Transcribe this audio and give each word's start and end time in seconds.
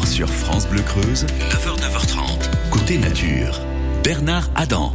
sur 0.00 0.28
France 0.28 0.66
Bleu 0.66 0.80
Creuse, 0.80 1.26
9h, 1.50 1.78
9h30. 1.80 2.70
Côté 2.70 2.96
nature, 2.96 3.60
Bernard 4.02 4.50
Adam. 4.54 4.94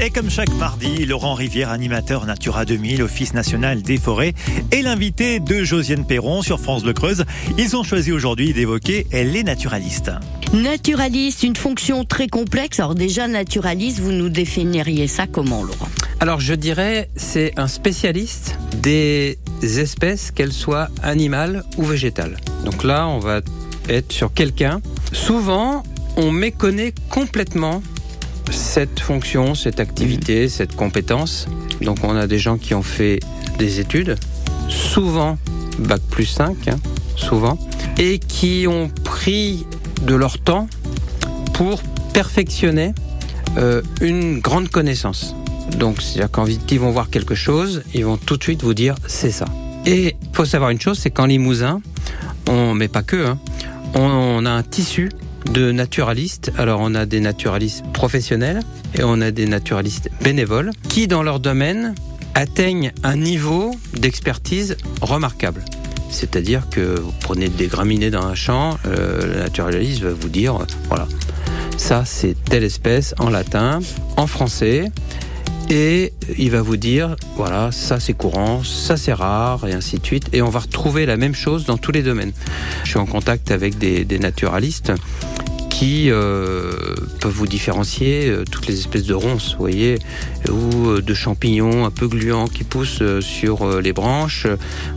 Et 0.00 0.10
comme 0.10 0.28
chaque 0.28 0.52
mardi, 0.58 1.06
Laurent 1.06 1.32
Rivière, 1.32 1.70
animateur 1.70 2.26
Natura 2.26 2.66
2000, 2.66 3.02
Office 3.02 3.32
national 3.32 3.80
des 3.80 3.96
forêts, 3.96 4.34
et 4.72 4.82
l'invité 4.82 5.40
de 5.40 5.64
Josiane 5.64 6.06
Perron 6.06 6.42
sur 6.42 6.60
France 6.60 6.82
Bleu 6.82 6.92
Creuse. 6.92 7.24
Ils 7.56 7.76
ont 7.76 7.82
choisi 7.82 8.12
aujourd'hui 8.12 8.52
d'évoquer 8.52 9.06
les 9.10 9.42
naturalistes. 9.42 10.12
Naturaliste, 10.52 11.42
une 11.42 11.56
fonction 11.56 12.04
très 12.04 12.28
complexe. 12.28 12.78
Alors 12.78 12.94
déjà, 12.94 13.26
naturaliste, 13.28 14.00
vous 14.00 14.12
nous 14.12 14.28
définiriez 14.28 15.08
ça 15.08 15.26
comment, 15.26 15.62
Laurent? 15.62 15.88
Alors 16.20 16.40
je 16.40 16.54
dirais, 16.54 17.08
c'est 17.16 17.58
un 17.58 17.68
spécialiste 17.68 18.58
des 18.82 19.38
espèces, 19.62 20.30
qu'elles 20.30 20.52
soient 20.52 20.88
animales 21.02 21.64
ou 21.78 21.84
végétales. 21.84 22.36
Donc 22.64 22.84
là, 22.84 23.08
on 23.08 23.18
va 23.18 23.40
être 23.88 24.12
sur 24.12 24.32
quelqu'un. 24.32 24.80
Souvent, 25.12 25.82
on 26.16 26.30
méconnaît 26.30 26.92
complètement 27.10 27.82
cette 28.50 29.00
fonction, 29.00 29.54
cette 29.54 29.80
activité, 29.80 30.48
cette 30.48 30.76
compétence. 30.76 31.46
Donc 31.80 31.98
on 32.02 32.16
a 32.16 32.26
des 32.26 32.38
gens 32.38 32.58
qui 32.58 32.74
ont 32.74 32.82
fait 32.82 33.20
des 33.58 33.80
études, 33.80 34.16
souvent 34.68 35.38
bac 35.78 36.00
plus 36.10 36.26
5, 36.26 36.68
hein, 36.68 36.76
souvent, 37.16 37.58
et 37.98 38.18
qui 38.18 38.66
ont 38.68 38.88
pris 39.04 39.66
de 40.02 40.14
leur 40.14 40.38
temps 40.38 40.68
pour 41.52 41.82
perfectionner 42.12 42.94
euh, 43.58 43.82
une 44.00 44.40
grande 44.40 44.68
connaissance. 44.68 45.34
Donc 45.78 46.00
c'est-à-dire 46.00 46.30
quand 46.30 46.46
ils 46.46 46.80
vont 46.80 46.90
voir 46.90 47.10
quelque 47.10 47.34
chose, 47.34 47.82
ils 47.94 48.04
vont 48.04 48.16
tout 48.16 48.36
de 48.36 48.42
suite 48.42 48.62
vous 48.62 48.74
dire 48.74 48.94
c'est 49.06 49.30
ça. 49.30 49.46
Et 49.84 50.16
il 50.20 50.28
faut 50.34 50.44
savoir 50.44 50.70
une 50.70 50.80
chose, 50.80 50.98
c'est 50.98 51.10
qu'en 51.10 51.26
Limousin, 51.26 51.80
on, 52.48 52.74
mais 52.74 52.88
pas 52.88 53.02
que, 53.02 53.26
hein, 53.26 53.38
on 53.94 54.44
a 54.46 54.50
un 54.50 54.62
tissu 54.62 55.10
de 55.52 55.72
naturalistes. 55.72 56.52
Alors 56.58 56.80
on 56.82 56.94
a 56.94 57.06
des 57.06 57.20
naturalistes 57.20 57.84
professionnels 57.92 58.60
et 58.94 59.02
on 59.04 59.20
a 59.20 59.30
des 59.30 59.46
naturalistes 59.46 60.10
bénévoles 60.22 60.72
qui 60.88 61.06
dans 61.06 61.22
leur 61.22 61.40
domaine 61.40 61.94
atteignent 62.34 62.92
un 63.02 63.16
niveau 63.16 63.74
d'expertise 63.94 64.76
remarquable. 65.00 65.64
C'est-à-dire 66.10 66.68
que 66.70 67.00
vous 67.00 67.12
prenez 67.20 67.48
des 67.48 67.66
graminées 67.66 68.10
dans 68.10 68.24
un 68.24 68.34
champ, 68.34 68.78
euh, 68.86 69.26
le 69.26 69.40
naturaliste 69.40 70.02
va 70.02 70.10
vous 70.10 70.28
dire, 70.28 70.58
voilà, 70.88 71.08
ça 71.76 72.04
c'est 72.04 72.36
telle 72.44 72.64
espèce 72.64 73.14
en 73.18 73.30
latin, 73.30 73.80
en 74.16 74.26
français, 74.26 74.90
et 75.68 76.12
il 76.38 76.50
va 76.50 76.62
vous 76.62 76.76
dire, 76.76 77.16
voilà, 77.36 77.72
ça 77.72 77.98
c'est 77.98 78.12
courant, 78.12 78.62
ça 78.62 78.96
c'est 78.96 79.12
rare, 79.12 79.66
et 79.66 79.72
ainsi 79.72 79.98
de 79.98 80.04
suite. 80.04 80.28
Et 80.32 80.42
on 80.42 80.48
va 80.48 80.60
retrouver 80.60 81.06
la 81.06 81.16
même 81.16 81.34
chose 81.34 81.64
dans 81.64 81.76
tous 81.76 81.92
les 81.92 82.02
domaines. 82.02 82.32
Je 82.84 82.90
suis 82.90 82.98
en 82.98 83.06
contact 83.06 83.50
avec 83.50 83.78
des, 83.78 84.04
des 84.04 84.18
naturalistes 84.18 84.92
qui 85.78 86.10
euh, 86.10 86.72
peuvent 87.20 87.32
vous 87.32 87.46
différencier 87.46 88.30
euh, 88.30 88.44
toutes 88.50 88.66
les 88.66 88.78
espèces 88.78 89.04
de 89.04 89.12
ronces, 89.12 89.52
vous 89.52 89.58
voyez, 89.58 89.98
ou 90.48 90.88
euh, 90.88 91.02
de 91.02 91.12
champignons 91.12 91.84
un 91.84 91.90
peu 91.90 92.08
gluants 92.08 92.46
qui 92.46 92.64
poussent 92.64 93.02
sur 93.20 93.80
les 93.82 93.92
branches. 93.92 94.46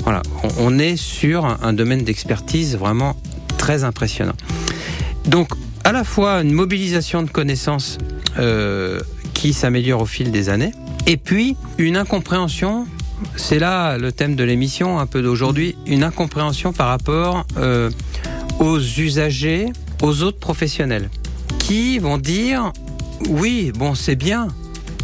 Voilà, 0.03 0.21
on, 0.57 0.79
est 0.79 0.95
sur 0.95 1.43
un, 1.45 1.73
domaine 1.73 2.03
d'expertise 2.03 2.77
vraiment 2.77 3.17
très 3.57 3.83
impressionnant. 3.83 4.35
Donc, 5.25 5.49
à 5.83 5.91
la 5.91 6.05
fois 6.05 6.39
une 6.41 6.53
mobilisation 6.53 7.23
de 7.23 7.29
connaissances 7.29 7.97
qui 9.39 9.53
s'améliore 9.53 10.01
au 10.01 10.05
fil 10.05 10.31
des 10.31 10.49
années, 10.49 10.71
et 11.07 11.17
puis 11.17 11.55
une 11.77 11.97
incompréhension 11.97 12.85
c'est 13.35 13.59
là 13.59 13.97
le 13.97 14.11
thème 14.11 14.35
de 14.35 14.43
l'émission 14.43 14.99
un 14.99 15.05
peu 15.05 15.21
d'aujourd'hui, 15.21 15.75
une 15.85 16.03
incompréhension 16.03 16.71
par 16.71 16.87
rapport 16.87 17.45
aux 18.59 18.79
usagers 18.79 19.67
aux 20.01 20.23
autres 20.23 20.39
professionnels 20.39 21.09
qui 21.59 21.99
vont 21.99 22.17
dire 22.17 22.71
oui, 23.27 23.71
bon, 23.75 23.95
c'est 23.95 24.15
bien, 24.15 24.47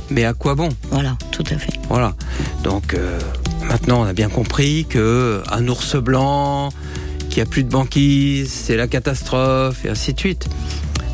mais 0.10 0.26
à 0.26 0.34
quoi 0.34 0.56
bon? 0.56 0.70
Voilà, 0.90 1.18
tout 1.32 1.44
à 1.50 1.58
fait. 1.58 1.74
Voilà. 1.90 2.16
Donc 2.64 2.94
euh, 2.94 3.20
maintenant, 3.68 4.02
on 4.02 4.06
a 4.06 4.14
bien 4.14 4.30
compris 4.30 4.86
que 4.90 5.44
un 5.52 5.68
ours 5.68 5.96
blanc 5.96 6.70
qui 7.30 7.42
a 7.42 7.46
plus 7.46 7.64
de 7.64 7.70
banquise, 7.70 8.52
c'est 8.52 8.78
la 8.78 8.88
catastrophe 8.88 9.86
et 9.86 9.90
ainsi 9.90 10.14
de 10.14 10.20
suite. 10.20 10.48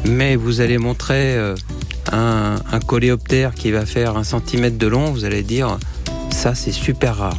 Mais 0.05 0.35
vous 0.35 0.61
allez 0.61 0.77
montrer 0.77 1.35
euh, 1.35 1.55
un, 2.11 2.79
coléoptère 2.85 3.53
qui 3.53 3.71
va 3.71 3.85
faire 3.85 4.17
un 4.17 4.23
centimètre 4.23 4.77
de 4.77 4.87
long, 4.87 5.11
vous 5.11 5.25
allez 5.25 5.43
dire 5.43 5.77
ça, 6.31 6.55
c'est 6.55 6.71
super 6.71 7.17
rare. 7.17 7.37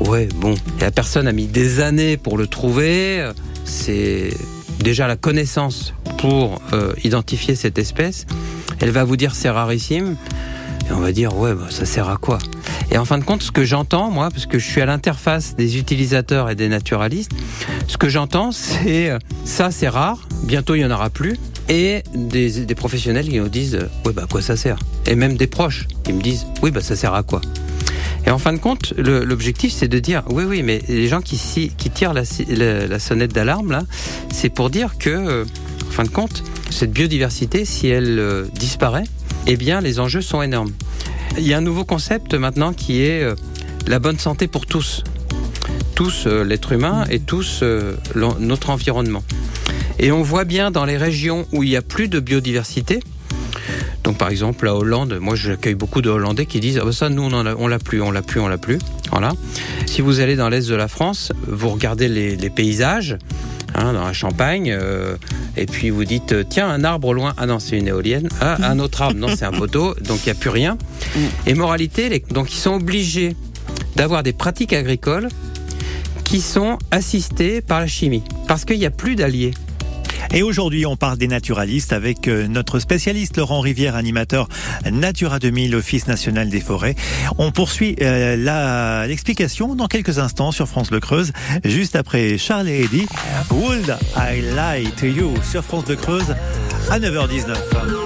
Ouais, 0.00 0.28
bon. 0.36 0.54
La 0.80 0.90
personne 0.90 1.26
a 1.26 1.32
mis 1.32 1.46
des 1.46 1.80
années 1.80 2.16
pour 2.16 2.38
le 2.38 2.46
trouver. 2.46 3.30
C'est 3.64 4.30
déjà 4.78 5.06
la 5.06 5.16
connaissance 5.16 5.92
pour 6.18 6.60
euh, 6.72 6.94
identifier 7.04 7.54
cette 7.54 7.78
espèce. 7.78 8.26
Elle 8.80 8.90
va 8.90 9.04
vous 9.04 9.16
dire 9.16 9.34
c'est 9.34 9.50
rarissime. 9.50 10.16
Et 10.88 10.92
on 10.92 11.00
va 11.00 11.12
dire 11.12 11.36
ouais, 11.36 11.54
bah, 11.54 11.66
ça 11.68 11.84
sert 11.84 12.08
à 12.08 12.16
quoi? 12.16 12.38
Et 12.90 12.98
en 12.98 13.04
fin 13.04 13.18
de 13.18 13.24
compte, 13.24 13.42
ce 13.42 13.52
que 13.52 13.64
j'entends, 13.64 14.10
moi, 14.10 14.30
parce 14.30 14.46
que 14.46 14.58
je 14.58 14.66
suis 14.66 14.80
à 14.80 14.86
l'interface 14.86 15.54
des 15.54 15.78
utilisateurs 15.78 16.50
et 16.50 16.54
des 16.56 16.68
naturalistes, 16.68 17.30
ce 17.86 17.96
que 17.96 18.08
j'entends, 18.08 18.50
c'est 18.52 19.12
ça 19.44 19.70
c'est 19.70 19.88
rare, 19.88 20.26
bientôt 20.44 20.74
il 20.74 20.78
n'y 20.78 20.84
en 20.84 20.90
aura 20.90 21.10
plus. 21.10 21.38
Et 21.70 22.02
des, 22.12 22.74
professionnels 22.74 23.28
qui 23.28 23.38
nous 23.38 23.48
disent 23.48 23.78
ouais, 24.04 24.12
bah 24.12 24.26
quoi 24.28 24.42
ça 24.42 24.56
sert? 24.56 24.76
Et 25.06 25.14
même 25.14 25.36
des 25.36 25.46
proches 25.46 25.86
qui 26.02 26.12
me 26.12 26.20
disent 26.20 26.46
oui, 26.62 26.72
bah 26.72 26.82
ça 26.82 26.96
sert 26.96 27.14
à 27.14 27.22
quoi? 27.22 27.40
Et 28.26 28.30
en 28.30 28.38
fin 28.38 28.52
de 28.52 28.58
compte, 28.58 28.92
l'objectif, 28.98 29.72
c'est 29.72 29.88
de 29.88 29.98
dire, 29.98 30.22
oui, 30.28 30.44
oui, 30.44 30.62
mais 30.62 30.82
les 30.88 31.08
gens 31.08 31.22
qui, 31.22 31.38
qui 31.76 31.90
tirent 31.90 32.12
la, 32.12 32.22
la, 32.86 32.98
sonnette 32.98 33.32
d'alarme, 33.32 33.70
là, 33.70 33.84
c'est 34.30 34.50
pour 34.50 34.68
dire 34.68 34.98
que, 34.98 35.10
euh, 35.10 35.44
en 35.88 35.90
fin 35.90 36.04
de 36.04 36.10
compte, 36.10 36.42
cette 36.70 36.92
biodiversité, 36.92 37.64
si 37.64 37.88
elle 37.88 38.18
euh, 38.18 38.44
disparaît, 38.54 39.04
eh 39.46 39.56
bien, 39.56 39.80
les 39.80 40.00
enjeux 40.00 40.20
sont 40.20 40.42
énormes. 40.42 40.72
Il 41.38 41.46
y 41.46 41.54
a 41.54 41.58
un 41.58 41.62
nouveau 41.62 41.84
concept 41.84 42.34
maintenant 42.34 42.72
qui 42.72 43.02
est 43.02 43.22
euh, 43.22 43.34
la 43.86 43.98
bonne 43.98 44.18
santé 44.18 44.48
pour 44.48 44.66
tous. 44.66 45.02
Tous, 45.94 46.26
l'être 46.26 46.72
humain 46.72 47.04
et 47.10 47.20
tous, 47.20 47.62
notre 48.14 48.70
environnement. 48.70 49.22
Et 50.02 50.12
on 50.12 50.22
voit 50.22 50.44
bien 50.44 50.70
dans 50.70 50.86
les 50.86 50.96
régions 50.96 51.46
où 51.52 51.62
il 51.62 51.68
n'y 51.68 51.76
a 51.76 51.82
plus 51.82 52.08
de 52.08 52.20
biodiversité, 52.20 53.00
donc 54.02 54.16
par 54.16 54.30
exemple 54.30 54.64
la 54.64 54.74
Hollande, 54.74 55.18
moi 55.20 55.36
j'accueille 55.36 55.74
beaucoup 55.74 56.00
de 56.00 56.08
Hollandais 56.08 56.46
qui 56.46 56.58
disent 56.58 56.78
ah 56.80 56.86
bah 56.86 56.92
ça 56.92 57.10
nous 57.10 57.22
on, 57.22 57.46
a, 57.46 57.54
on 57.54 57.68
l'a 57.68 57.78
plus, 57.78 58.00
on 58.00 58.10
l'a 58.10 58.22
plus, 58.22 58.40
on 58.40 58.48
l'a 58.48 58.56
plus. 58.56 58.78
Voilà. 59.10 59.32
Si 59.84 60.00
vous 60.00 60.20
allez 60.20 60.36
dans 60.36 60.48
l'est 60.48 60.66
de 60.66 60.74
la 60.74 60.88
France, 60.88 61.32
vous 61.46 61.68
regardez 61.68 62.08
les, 62.08 62.50
paysages. 62.50 63.18
Hein, 63.74 63.92
dans 63.92 64.04
la 64.04 64.12
Champagne, 64.12 64.72
euh, 64.76 65.14
et 65.56 65.66
puis 65.66 65.90
vous 65.90 66.04
dites 66.04 66.34
tiens 66.48 66.68
un 66.68 66.82
arbre 66.82 67.14
loin, 67.14 67.34
ah 67.36 67.46
non 67.46 67.60
c'est 67.60 67.78
une 67.78 67.86
éolienne, 67.86 68.28
ah 68.40 68.56
un 68.64 68.80
autre 68.80 69.00
arbre, 69.00 69.16
non 69.16 69.28
c'est 69.28 69.44
un 69.44 69.52
poteau, 69.52 69.94
donc 70.00 70.18
il 70.24 70.26
n'y 70.26 70.32
a 70.32 70.34
plus 70.34 70.50
rien. 70.50 70.76
Et 71.46 71.54
moralité, 71.54 72.24
donc 72.30 72.52
ils 72.52 72.58
sont 72.58 72.74
obligés 72.74 73.36
d'avoir 73.94 74.24
des 74.24 74.32
pratiques 74.32 74.72
agricoles 74.72 75.28
qui 76.24 76.40
sont 76.40 76.78
assistées 76.90 77.60
par 77.60 77.78
la 77.78 77.86
chimie, 77.86 78.24
parce 78.48 78.64
qu'il 78.64 78.78
n'y 78.80 78.86
a 78.86 78.90
plus 78.90 79.14
d'alliés. 79.14 79.52
Et 80.32 80.42
aujourd'hui, 80.42 80.86
on 80.86 80.96
parle 80.96 81.18
des 81.18 81.26
naturalistes 81.26 81.92
avec 81.92 82.28
euh, 82.28 82.46
notre 82.46 82.78
spécialiste 82.78 83.36
Laurent 83.36 83.60
Rivière, 83.60 83.96
animateur 83.96 84.48
Natura 84.90 85.40
2000, 85.40 85.74
Office 85.74 86.06
national 86.06 86.48
des 86.48 86.60
forêts. 86.60 86.94
On 87.38 87.50
poursuit 87.50 87.96
euh, 88.00 89.06
l'explication 89.06 89.74
dans 89.74 89.86
quelques 89.86 90.18
instants 90.18 90.52
sur 90.52 90.68
France 90.68 90.92
Le 90.92 91.00
Creuse, 91.00 91.32
juste 91.64 91.96
après 91.96 92.38
Charles 92.38 92.68
et 92.68 92.82
Eddie. 92.84 93.06
Would 93.50 93.96
I 94.16 94.40
Lie 94.40 94.90
to 94.92 95.06
You 95.06 95.34
sur 95.42 95.64
France 95.64 95.84
Le 95.88 95.96
Creuse 95.96 96.36
à 96.90 97.00
9h19. 97.00 97.56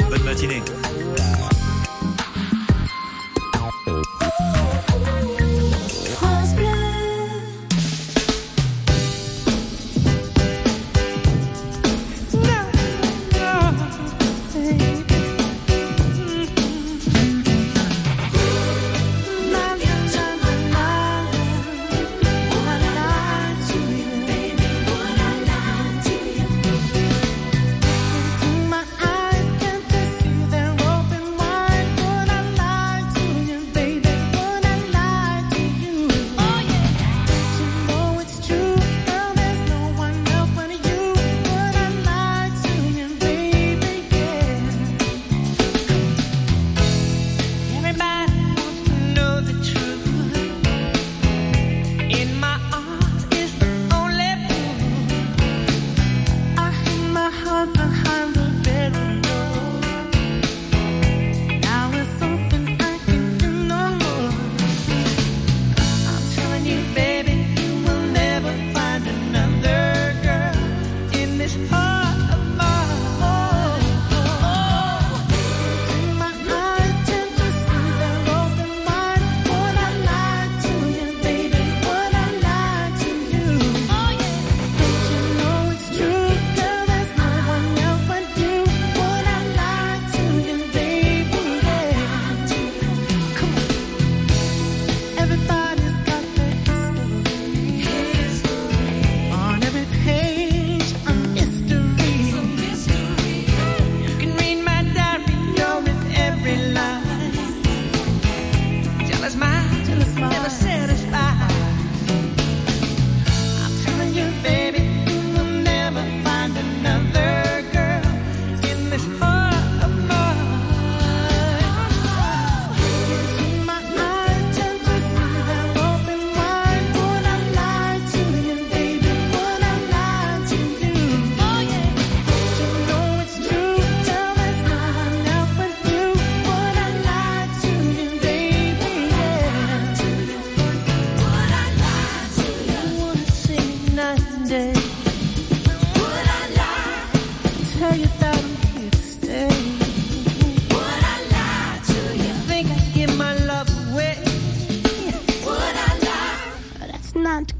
Bonne 0.08 0.22
matinée. 0.24 0.62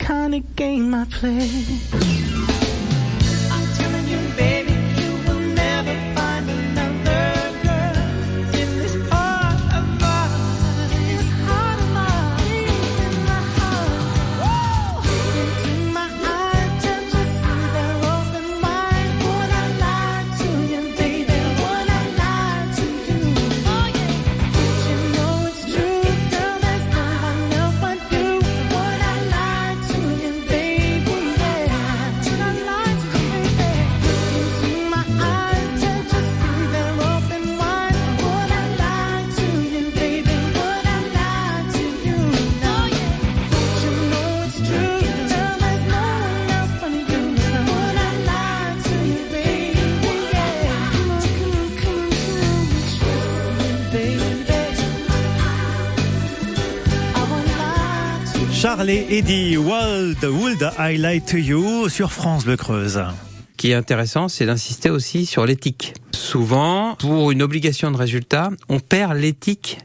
kind 0.05 0.35
of 0.35 0.55
game 0.55 0.95
I 0.95 1.07
play. 1.07 2.24
Charles 58.85 58.91
et 58.91 59.19
Eddie, 59.19 59.57
Would, 59.57 60.71
I 60.79 60.99
Lie 60.99 61.23
to 61.23 61.39
You 61.39 61.89
sur 61.89 62.13
France 62.13 62.45
Bleu 62.45 62.57
Creuse. 62.57 63.01
Ce 63.01 63.57
qui 63.57 63.71
est 63.71 63.75
intéressant, 63.75 64.29
c'est 64.29 64.45
d'insister 64.45 64.91
aussi 64.91 65.25
sur 65.25 65.47
l'éthique. 65.47 65.95
Souvent, 66.13 66.95
pour 66.99 67.31
une 67.31 67.41
obligation 67.41 67.91
de 67.91 67.97
résultat, 67.97 68.51
on 68.69 68.81
perd 68.81 69.17
l'éthique 69.17 69.79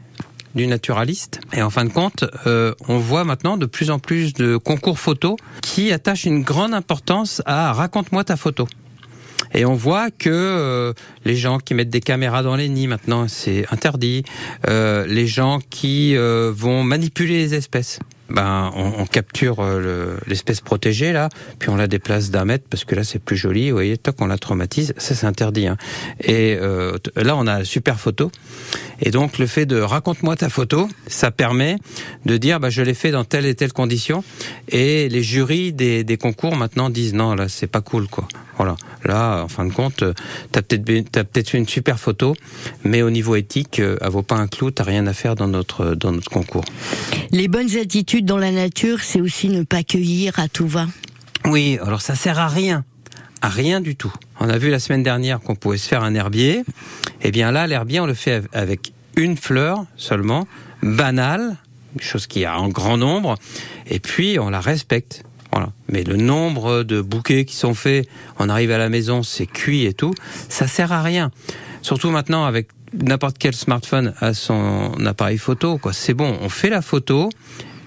du 0.54 0.68
naturaliste. 0.68 1.40
Et 1.54 1.62
en 1.62 1.70
fin 1.70 1.86
de 1.86 1.90
compte, 1.94 2.26
euh, 2.46 2.74
on 2.90 2.98
voit 2.98 3.24
maintenant 3.24 3.56
de 3.56 3.66
plus 3.66 3.90
en 3.90 4.00
plus 4.00 4.34
de 4.34 4.58
concours 4.58 5.00
photos 5.00 5.38
qui 5.62 5.94
attachent 5.94 6.26
une 6.26 6.42
grande 6.42 6.74
importance 6.74 7.42
à 7.46 7.72
raconte-moi 7.72 8.26
ta 8.26 8.36
photo. 8.36 8.68
Et 9.54 9.64
on 9.64 9.76
voit 9.76 10.12
que 10.12 10.30
euh, 10.30 10.94
les 11.24 11.38
gens 11.38 11.60
qui 11.60 11.74
mettent 11.74 11.90
des 11.90 12.02
caméras 12.02 12.44
dans 12.44 12.58
les 12.58 12.68
nids 12.68 12.88
maintenant, 12.88 13.30
c'est 13.30 13.66
interdit. 13.72 14.24
Euh, 14.68 15.06
les 15.06 15.28
gens 15.28 15.60
qui 15.70 16.18
vont 16.18 16.84
manipuler 16.84 17.38
les 17.38 17.56
espèces. 17.56 18.00
Ben, 18.30 18.72
on, 18.76 18.94
on 19.00 19.06
capture 19.06 19.60
euh, 19.60 19.80
le- 19.80 20.18
l'espèce 20.28 20.62
protégée 20.62 21.12
là, 21.14 21.30
puis 21.58 21.70
on 21.70 21.76
la 21.76 21.88
déplace 21.88 22.30
d'un 22.30 22.46
mètre 22.46 22.66
parce 22.70 22.86
que 22.86 22.94
là 22.96 23.04
c'est 23.04 23.20
plus 23.20 23.38
joli. 23.38 23.70
Vous 23.70 23.76
voyez, 23.76 23.98
toc, 23.98 24.16
on 24.20 24.28
la 24.28 24.38
traumatise. 24.38 24.94
Ça 24.98 25.16
c'est 25.16 25.26
interdit. 25.26 25.68
Hein. 25.68 25.78
Et 26.24 26.58
euh, 26.62 26.98
là 27.16 27.36
on 27.36 27.48
a 27.48 27.64
super 27.64 28.00
photo. 28.00 28.32
Et 29.02 29.12
donc 29.12 29.40
le 29.40 29.48
fait 29.48 29.66
de 29.66 29.80
raconte-moi 29.80 30.36
ta 30.36 30.50
photo, 30.50 30.88
ça 31.08 31.32
permet 31.32 31.78
de 32.26 32.38
dire 32.38 32.60
bah 32.60 32.70
je 32.70 32.82
l'ai 32.82 32.94
fait 32.94 33.12
dans 33.12 33.24
telle 33.24 33.46
et 33.46 33.56
telle 33.56 33.74
condition. 33.74 34.24
Et 34.70 35.10
les 35.10 35.24
jurys 35.24 35.74
des, 35.74 36.04
des 36.04 36.18
concours 36.18 36.56
maintenant 36.56 36.90
disent 36.90 37.14
non 37.14 37.34
là 37.36 37.50
c'est 37.50 37.68
pas 37.68 37.82
cool 37.82 38.08
quoi. 38.08 38.28
Voilà. 38.60 38.76
Là 39.06 39.42
en 39.44 39.48
fin 39.48 39.66
de 39.66 39.72
compte, 39.72 40.04
euh, 40.04 40.14
t'as 40.52 40.62
peut-être 40.62 41.12
t'as 41.12 41.24
peut-être 41.24 41.50
fait 41.50 41.58
une 41.58 41.68
super 41.68 41.98
photo, 41.98 42.36
mais 42.84 43.02
au 43.02 43.10
niveau 43.10 43.38
éthique, 43.38 43.80
euh, 43.80 43.98
elle 44.02 44.10
vaut 44.10 44.22
pas 44.22 44.36
un 44.36 44.48
clou. 44.48 44.70
T'as 44.70 44.84
rien 44.84 45.08
à 45.08 45.14
faire 45.14 45.36
dans 45.36 45.48
notre 45.48 45.96
dans 45.96 46.12
notre 46.12 46.30
concours. 46.30 46.66
Les 47.32 47.48
bonnes 47.48 47.78
attitudes 47.78 48.26
dans 48.26 48.38
la 48.38 48.52
nature, 48.52 49.00
c'est 49.00 49.22
aussi 49.22 49.48
ne 49.48 49.64
pas 49.64 49.84
cueillir 49.84 50.38
à 50.40 50.50
tout 50.50 50.68
va. 50.68 50.88
Oui, 51.46 51.80
alors 51.82 52.02
ça 52.02 52.16
sert 52.16 52.38
à 52.38 52.50
rien. 52.50 52.84
À 53.42 53.48
rien 53.48 53.80
du 53.80 53.96
tout. 53.96 54.14
On 54.42 54.50
a 54.50 54.58
vu 54.58 54.70
la 54.70 54.80
semaine 54.80 55.04
dernière 55.04 55.40
qu'on 55.40 55.56
pouvait 55.56 55.78
se 55.78 55.88
faire 55.88 56.04
un 56.04 56.14
herbier. 56.14 56.66
Eh 57.22 57.32
bien 57.32 57.54
là, 57.54 57.66
l'herbier, 57.66 58.02
on 58.02 58.06
le 58.06 58.14
fait 58.14 58.44
avec 58.52 58.92
une 59.16 59.38
fleur 59.38 59.86
seulement, 59.96 60.48
banale, 60.84 61.56
chose 62.00 62.28
qui 62.28 62.44
a 62.44 62.60
en 62.60 62.68
grand 62.68 62.98
nombre, 62.98 63.36
et 63.88 64.00
puis 64.00 64.38
on 64.38 64.50
la 64.50 64.60
respecte. 64.60 65.24
Mais 65.90 66.04
le 66.04 66.16
nombre 66.16 66.84
de 66.84 67.02
bouquets 67.02 67.46
qui 67.46 67.56
sont 67.56 67.74
faits, 67.74 68.08
on 68.38 68.50
arrive 68.50 68.72
à 68.72 68.78
la 68.78 68.90
maison, 68.90 69.24
c'est 69.24 69.48
cuit 69.48 69.86
et 69.86 69.94
tout, 69.94 70.14
ça 70.48 70.68
sert 70.68 70.92
à 70.92 71.02
rien. 71.02 71.32
Surtout 71.82 72.12
maintenant 72.12 72.46
avec 72.46 72.68
n'importe 72.94 73.38
quel 73.38 73.54
smartphone 73.54 74.14
à 74.20 74.34
son 74.34 74.94
appareil 75.06 75.38
photo, 75.38 75.78
quoi. 75.78 75.94
C'est 75.94 76.14
bon, 76.14 76.38
on 76.42 76.50
fait 76.50 76.70
la 76.70 76.82
photo 76.82 77.30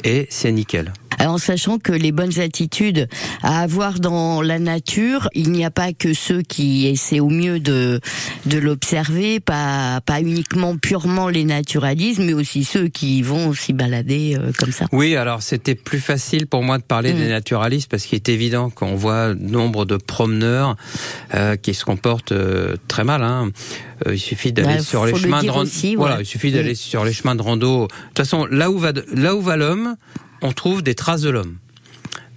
et 0.05 0.27
c'est 0.31 0.53
nickel. 0.53 0.93
En 1.27 1.39
sachant 1.39 1.79
que 1.79 1.93
les 1.93 2.13
bonnes 2.13 2.39
attitudes 2.41 3.09
à 3.43 3.61
avoir 3.63 4.01
dans 4.01 4.43
la 4.43 4.59
nature, 4.59 5.29
il 5.35 5.51
n'y 5.53 5.65
a 5.65 5.71
pas 5.71 5.93
que 5.93 6.13
ceux 6.15 6.43
qui 6.43 6.87
essaient 6.87 7.21
au 7.21 7.29
mieux 7.29 7.61
de, 7.61 8.01
de 8.47 8.59
l'observer, 8.59 9.41
pas, 9.41 10.01
pas 10.05 10.21
uniquement 10.21 10.77
purement 10.77 11.29
les 11.29 11.45
naturalistes, 11.45 12.21
mais 12.21 12.33
aussi 12.35 12.65
ceux 12.65 12.89
qui 12.89 13.23
vont 13.23 13.53
s'y 13.55 13.73
balader 13.73 14.37
euh, 14.39 14.53
comme 14.59 14.73
ça. 14.73 14.87
Oui, 14.93 15.17
alors 15.17 15.43
c'était 15.43 15.75
plus 15.75 16.01
facile 16.01 16.47
pour 16.47 16.63
moi 16.63 16.79
de 16.79 16.83
parler 16.83 17.13
Mm. 17.13 17.17
des 17.19 17.29
naturalistes 17.29 17.91
parce 17.91 18.05
qu'il 18.05 18.17
est 18.17 18.29
évident 18.29 18.71
qu'on 18.71 18.95
voit 18.95 19.35
nombre 19.35 19.85
de 19.85 19.97
promeneurs 19.97 20.77
euh, 21.35 21.57
qui 21.57 21.75
se 21.75 21.85
comportent 21.85 22.33
euh, 22.33 22.77
très 22.89 23.05
mal. 23.05 23.23
Hein. 23.23 23.51
Euh, 24.07 24.15
il 24.15 24.19
suffit 24.21 24.53
d'aller 24.53 24.77
Bah, 24.77 24.83
sur 24.83 25.05
les 25.07 25.13
le 25.13 25.19
chemins 25.19 25.43
de 25.43 25.51
rando. 25.51 25.63
aussi, 25.67 25.95
Voilà, 25.97 26.19
il 26.21 26.27
suffit 26.27 26.53
d'aller 26.53 26.73
Mm. 26.73 26.77
sur 26.77 27.05
les 27.05 27.13
chemins 27.13 27.35
de 27.35 27.43
rando. 27.43 27.83
De 27.85 27.89
toute 28.09 28.19
façon, 28.19 28.47
là 28.51 28.71
où 28.71 28.79
va 28.79 28.93
là 29.15 29.35
où 29.35 29.41
va 29.41 29.57
l'homme, 29.57 29.97
on 30.43 30.53
trouve 30.53 30.83
des 30.83 30.95
traces 30.95 31.23
de 31.23 31.31
l'homme. 31.31 31.59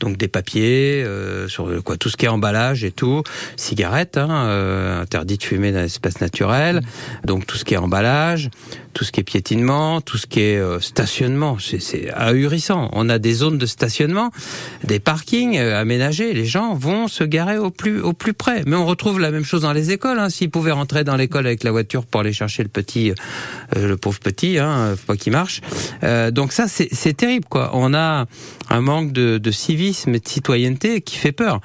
Donc 0.02 0.18
des 0.18 0.28
papiers, 0.28 1.04
euh, 1.06 1.48
sur 1.48 1.70
quoi, 1.84 1.96
tout 1.96 2.10
ce 2.10 2.18
qui 2.18 2.26
est 2.26 2.30
emballage 2.30 2.84
et 2.84 2.92
tout, 2.92 3.24
cigarettes, 3.56 4.18
hein, 4.18 4.30
euh, 4.48 5.02
interdit 5.02 5.38
de 5.38 5.44
fumer 5.44 5.72
dans 5.72 5.80
l'espace 5.80 6.20
naturel, 6.20 6.82
donc 7.24 7.46
tout 7.48 7.58
ce 7.58 7.64
qui 7.64 7.76
est 7.76 7.78
emballage, 7.78 8.50
tout 8.94 9.06
ce 9.06 9.12
qui 9.14 9.22
est 9.22 9.24
piétinement, 9.24 10.02
tout 10.02 10.18
ce 10.18 10.28
qui 10.28 10.42
est 10.42 10.58
euh, 10.58 10.80
stationnement, 10.82 11.58
c'est- 11.60 12.12
ahurissant. 12.14 12.90
On 12.94 13.08
a 13.10 13.20
des 13.20 13.34
zones 13.34 13.58
de 13.58 13.66
stationnement, 13.66 14.32
des 14.84 15.00
parkings 15.00 15.58
euh, 15.58 15.80
aménagés, 15.80 16.34
les 16.34 16.46
gens 16.46 16.74
vont 16.76 17.08
se 17.08 17.24
garer 17.24 17.58
au 17.58 17.72
plus 17.72 18.02
au 18.02 18.12
plus 18.14 18.34
près. 18.34 18.64
Mais 18.66 18.76
on 18.76 18.86
retrouve 18.86 19.20
la 19.22 19.32
même 19.32 19.46
chose 19.46 19.62
dans 19.62 19.74
les 19.74 19.92
écoles. 19.92 20.20
Hein. 20.20 20.30
S'ils 20.30 20.50
pouvaient 20.50 20.72
rentrer 20.72 21.04
dans 21.06 21.16
l'école 21.16 21.48
avec 21.48 21.64
la 21.64 21.72
voiture 21.72 22.06
pour 22.06 22.20
aller 22.22 22.34
chercher 22.34 22.64
le 22.64 22.70
petit, 22.70 23.12
euh, 23.12 23.88
le 23.88 23.96
pauvre 23.98 24.20
petit, 24.20 24.60
hein, 24.60 24.96
faut 24.98 25.06
pas 25.14 25.16
qu'il 25.18 25.32
marche. 25.32 25.62
Euh, 26.04 26.32
donc 26.32 26.52
ça, 26.52 26.68
c'est 26.68 26.90
c'est 26.92 27.14
terrible, 27.16 27.46
quoi. 27.50 27.72
On 27.74 27.94
a 27.94 28.26
un 28.70 28.82
manque 28.82 29.12
de, 29.14 29.38
de 29.38 29.52
civisme 29.52 29.85
et 29.90 30.20
de 30.20 30.28
citoyenneté 30.28 31.02
qui 31.02 31.18
fait 31.18 31.32
peur. 31.32 31.62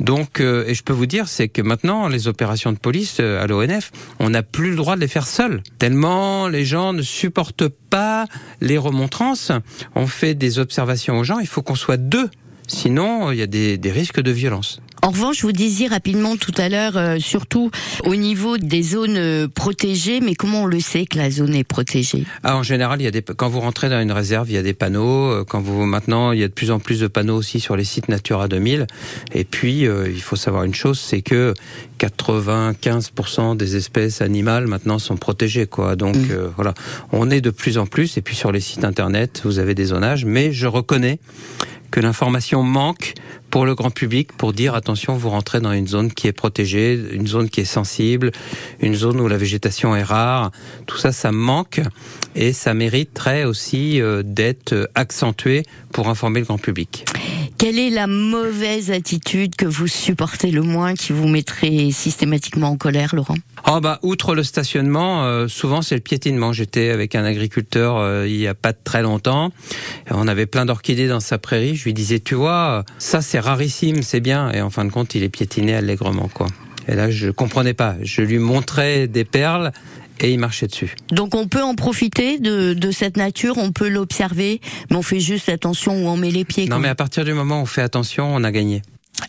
Donc, 0.00 0.40
euh, 0.40 0.64
et 0.66 0.74
je 0.74 0.82
peux 0.82 0.92
vous 0.92 1.06
dire, 1.06 1.28
c'est 1.28 1.48
que 1.48 1.62
maintenant, 1.62 2.08
les 2.08 2.28
opérations 2.28 2.72
de 2.72 2.78
police 2.78 3.18
euh, 3.20 3.42
à 3.42 3.46
l'ONF, 3.46 3.90
on 4.18 4.30
n'a 4.30 4.42
plus 4.42 4.70
le 4.70 4.76
droit 4.76 4.96
de 4.96 5.00
les 5.00 5.08
faire 5.08 5.26
seuls. 5.26 5.62
Tellement 5.78 6.48
les 6.48 6.64
gens 6.64 6.92
ne 6.92 7.02
supportent 7.02 7.68
pas 7.68 8.26
les 8.60 8.78
remontrances. 8.78 9.52
On 9.94 10.06
fait 10.06 10.34
des 10.34 10.58
observations 10.58 11.18
aux 11.18 11.24
gens, 11.24 11.38
il 11.38 11.46
faut 11.46 11.62
qu'on 11.62 11.74
soit 11.74 11.96
deux. 11.96 12.28
Sinon, 12.66 13.32
il 13.32 13.38
y 13.38 13.42
a 13.42 13.46
des, 13.46 13.78
des 13.78 13.90
risques 13.90 14.20
de 14.20 14.30
violence. 14.30 14.80
En 15.04 15.10
revanche, 15.10 15.42
vous 15.42 15.50
disiez 15.50 15.88
rapidement 15.88 16.36
tout 16.36 16.52
à 16.56 16.68
l'heure, 16.68 16.96
euh, 16.96 17.18
surtout 17.18 17.72
au 18.04 18.14
niveau 18.14 18.56
des 18.56 18.82
zones 18.84 19.16
euh, 19.16 19.48
protégées, 19.48 20.20
mais 20.20 20.36
comment 20.36 20.62
on 20.62 20.66
le 20.66 20.78
sait 20.78 21.06
que 21.06 21.18
la 21.18 21.28
zone 21.28 21.56
est 21.56 21.64
protégée? 21.64 22.24
Ah, 22.44 22.56
en 22.56 22.62
général, 22.62 23.00
il 23.00 23.04
y 23.04 23.08
a 23.08 23.10
des, 23.10 23.20
quand 23.22 23.48
vous 23.48 23.58
rentrez 23.58 23.88
dans 23.88 24.00
une 24.00 24.12
réserve, 24.12 24.48
il 24.48 24.54
y 24.54 24.58
a 24.58 24.62
des 24.62 24.74
panneaux. 24.74 25.30
Euh, 25.32 25.44
Quand 25.44 25.60
vous, 25.60 25.84
maintenant, 25.86 26.30
il 26.30 26.38
y 26.38 26.44
a 26.44 26.48
de 26.48 26.52
plus 26.52 26.70
en 26.70 26.78
plus 26.78 27.00
de 27.00 27.08
panneaux 27.08 27.36
aussi 27.36 27.58
sur 27.58 27.74
les 27.74 27.82
sites 27.82 28.08
Natura 28.08 28.46
2000. 28.46 28.86
Et 29.34 29.42
puis, 29.42 29.88
euh, 29.88 30.08
il 30.08 30.22
faut 30.22 30.36
savoir 30.36 30.62
une 30.62 30.74
chose, 30.74 31.00
c'est 31.00 31.20
que 31.22 31.52
95% 31.98 33.56
des 33.56 33.74
espèces 33.74 34.20
animales 34.22 34.68
maintenant 34.68 35.00
sont 35.00 35.16
protégées, 35.16 35.66
quoi. 35.66 35.96
Donc, 35.96 36.14
Mm. 36.16 36.28
euh, 36.30 36.48
voilà. 36.54 36.74
On 37.10 37.28
est 37.28 37.40
de 37.40 37.50
plus 37.50 37.76
en 37.76 37.86
plus. 37.86 38.16
Et 38.18 38.22
puis, 38.22 38.36
sur 38.36 38.52
les 38.52 38.60
sites 38.60 38.84
internet, 38.84 39.40
vous 39.44 39.58
avez 39.58 39.74
des 39.74 39.86
zonages. 39.86 40.24
Mais 40.24 40.52
je 40.52 40.68
reconnais 40.68 41.18
que 41.92 42.00
l'information 42.00 42.64
manque 42.64 43.14
pour 43.50 43.66
le 43.66 43.76
grand 43.76 43.90
public 43.90 44.32
pour 44.32 44.52
dire 44.52 44.74
attention, 44.74 45.14
vous 45.14 45.28
rentrez 45.28 45.60
dans 45.60 45.72
une 45.72 45.86
zone 45.86 46.10
qui 46.10 46.26
est 46.26 46.32
protégée, 46.32 46.98
une 47.12 47.28
zone 47.28 47.48
qui 47.50 47.60
est 47.60 47.66
sensible, 47.66 48.32
une 48.80 48.94
zone 48.94 49.20
où 49.20 49.28
la 49.28 49.36
végétation 49.36 49.94
est 49.94 50.02
rare. 50.02 50.50
Tout 50.86 50.96
ça, 50.96 51.12
ça 51.12 51.30
manque 51.30 51.80
et 52.34 52.52
ça 52.52 52.74
mériterait 52.74 53.44
aussi 53.44 54.00
euh, 54.00 54.22
d'être 54.24 54.90
accentué 54.94 55.64
pour 55.92 56.08
informer 56.08 56.40
le 56.40 56.46
grand 56.46 56.58
public. 56.58 57.04
Quelle 57.62 57.78
est 57.78 57.90
la 57.90 58.08
mauvaise 58.08 58.90
attitude 58.90 59.54
que 59.54 59.66
vous 59.66 59.86
supportez 59.86 60.50
le 60.50 60.62
moins, 60.62 60.94
qui 60.94 61.12
vous 61.12 61.28
mettrait 61.28 61.92
systématiquement 61.92 62.70
en 62.70 62.76
colère, 62.76 63.14
Laurent? 63.14 63.36
Oh 63.68 63.78
bah 63.78 64.00
outre 64.02 64.34
le 64.34 64.42
stationnement, 64.42 65.22
euh, 65.26 65.46
souvent 65.46 65.80
c'est 65.80 65.94
le 65.94 66.00
piétinement. 66.00 66.52
J'étais 66.52 66.90
avec 66.90 67.14
un 67.14 67.24
agriculteur 67.24 67.98
euh, 67.98 68.26
il 68.26 68.34
y 68.34 68.48
a 68.48 68.54
pas 68.54 68.72
très 68.72 69.02
longtemps. 69.02 69.52
On 70.10 70.26
avait 70.26 70.46
plein 70.46 70.64
d'orchidées 70.66 71.06
dans 71.06 71.20
sa 71.20 71.38
prairie. 71.38 71.76
Je 71.76 71.84
lui 71.84 71.94
disais, 71.94 72.18
tu 72.18 72.34
vois, 72.34 72.84
ça 72.98 73.22
c'est 73.22 73.38
rarissime, 73.38 74.02
c'est 74.02 74.18
bien. 74.18 74.50
Et 74.50 74.60
en 74.60 74.70
fin 74.70 74.84
de 74.84 74.90
compte, 74.90 75.14
il 75.14 75.22
est 75.22 75.28
piétiné 75.28 75.72
allègrement 75.72 76.28
quoi. 76.34 76.48
Et 76.88 76.96
là, 76.96 77.12
je 77.12 77.30
comprenais 77.30 77.74
pas. 77.74 77.94
Je 78.02 78.22
lui 78.22 78.38
montrais 78.40 79.06
des 79.06 79.24
perles 79.24 79.70
et 80.22 80.32
y 80.32 80.38
marcher 80.38 80.66
dessus. 80.66 80.94
Donc 81.10 81.34
on 81.34 81.48
peut 81.48 81.62
en 81.62 81.74
profiter 81.74 82.38
de, 82.38 82.72
de 82.72 82.90
cette 82.90 83.16
nature, 83.16 83.58
on 83.58 83.72
peut 83.72 83.88
l'observer, 83.88 84.60
mais 84.90 84.96
on 84.96 85.02
fait 85.02 85.20
juste 85.20 85.48
attention 85.48 86.04
où 86.04 86.08
on 86.08 86.16
met 86.16 86.30
les 86.30 86.44
pieds. 86.44 86.66
Non 86.66 86.78
mais 86.78 86.88
à 86.88 86.94
partir 86.94 87.24
du 87.24 87.34
moment 87.34 87.58
où 87.58 87.62
on 87.62 87.66
fait 87.66 87.82
attention, 87.82 88.32
on 88.34 88.44
a 88.44 88.50
gagné. 88.50 88.82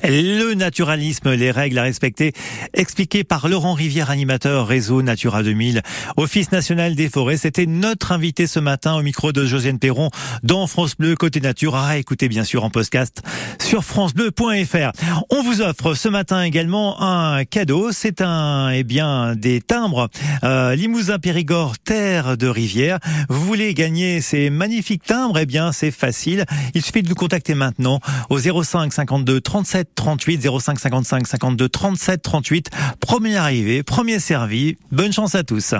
Le 0.06 0.54
naturalisme, 0.54 1.32
les 1.34 1.50
règles 1.50 1.78
à 1.78 1.84
respecter, 1.84 2.34
expliqué 2.74 3.24
par 3.24 3.48
Laurent 3.48 3.74
Rivière, 3.74 4.10
animateur 4.10 4.68
réseau 4.68 5.02
Natura 5.02 5.44
2000, 5.44 5.82
Office 6.18 6.52
national 6.52 6.96
des 6.96 7.08
forêts. 7.08 7.38
C'était 7.38 7.66
notre 7.66 8.12
invité 8.12 8.46
ce 8.46 8.60
matin 8.60 8.96
au 8.96 9.02
micro 9.02 9.32
de 9.32 9.46
Josiane 9.46 9.80
Perron 9.80 10.10
dans 10.44 10.68
France 10.68 10.98
Bleu 10.98 11.16
Côté 11.16 11.40
Nature. 11.40 11.78
À 11.78 11.98
écouter 11.98 12.28
bien 12.28 12.44
sûr 12.44 12.66
en 12.66 12.70
podcast 12.70 13.22
sur 13.62 13.86
francebleu.fr. 13.86 14.92
On 15.30 15.42
vous 15.42 15.62
offre 15.62 15.94
ce 15.94 16.10
matin 16.10 16.44
également 16.44 17.02
un 17.02 17.46
cadeau. 17.46 17.94
C'est 17.94 18.20
un, 18.22 18.72
eh 18.72 18.84
bien, 18.84 19.36
des 19.38 19.62
timbres 19.62 20.10
euh, 20.44 20.76
Limousin 20.76 21.18
Périgord, 21.18 21.80
terre 21.80 22.36
de 22.36 22.48
rivière. 22.48 23.00
Vous 23.30 23.46
voulez 23.46 23.74
gagner 23.74 24.20
ces 24.20 24.50
magnifiques 24.50 25.04
timbres? 25.06 25.40
Eh 25.40 25.46
bien, 25.46 25.72
c'est 25.72 25.92
facile. 25.92 26.44
Il 26.74 26.82
suffit 26.82 27.04
de 27.04 27.10
nous 27.10 27.16
contacter 27.16 27.56
maintenant 27.56 28.02
au 28.30 28.38
05 28.38 28.92
52 28.92 29.40
37 29.40 29.93
38 29.96 30.42
05 30.60 30.80
55 30.80 31.28
52 31.28 31.70
37 31.70 32.22
38. 32.22 32.70
Premier 33.00 33.38
arrivé, 33.38 33.84
premier 33.84 34.20
servi. 34.20 34.78
Bonne 34.92 35.14
chance 35.14 35.36
à 35.36 35.44
tous. 35.44 35.76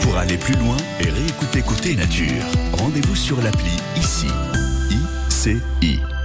Pour 0.00 0.16
aller 0.16 0.36
plus 0.36 0.54
loin 0.54 0.76
et 1.00 1.10
réécouter 1.10 1.62
Côté 1.62 1.96
Nature, 1.96 2.44
rendez-vous 2.78 3.16
sur 3.16 3.40
l'appli 3.42 3.72
ICI. 3.96 4.26
ICI. 5.28 6.15